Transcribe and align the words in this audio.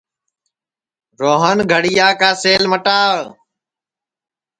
روہن 1.21 1.57
گھڑِیا 1.71 2.07
کا 2.19 2.29
سیل 2.41 2.63
مٹاوَ 2.71 3.19